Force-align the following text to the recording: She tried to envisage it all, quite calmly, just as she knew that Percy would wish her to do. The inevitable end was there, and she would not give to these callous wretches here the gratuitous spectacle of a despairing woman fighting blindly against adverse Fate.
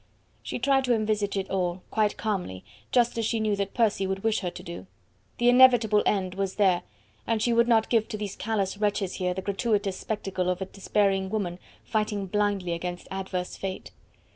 She 0.41 0.57
tried 0.57 0.83
to 0.85 0.95
envisage 0.95 1.37
it 1.37 1.47
all, 1.51 1.83
quite 1.91 2.17
calmly, 2.17 2.65
just 2.91 3.19
as 3.19 3.25
she 3.27 3.39
knew 3.39 3.55
that 3.55 3.75
Percy 3.75 4.07
would 4.07 4.23
wish 4.23 4.39
her 4.39 4.49
to 4.49 4.63
do. 4.63 4.87
The 5.37 5.47
inevitable 5.47 6.01
end 6.07 6.33
was 6.33 6.55
there, 6.55 6.81
and 7.27 7.39
she 7.39 7.53
would 7.53 7.67
not 7.67 7.87
give 7.87 8.07
to 8.07 8.17
these 8.17 8.35
callous 8.35 8.79
wretches 8.79 9.13
here 9.17 9.35
the 9.35 9.43
gratuitous 9.43 9.97
spectacle 9.99 10.49
of 10.49 10.59
a 10.59 10.65
despairing 10.65 11.29
woman 11.29 11.59
fighting 11.83 12.25
blindly 12.25 12.73
against 12.73 13.07
adverse 13.11 13.55
Fate. 13.55 13.91